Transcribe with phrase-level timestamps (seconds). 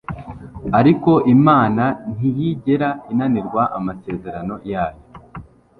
[0.79, 5.01] ariko imana ntiyigera inanirwa amasezerano yayo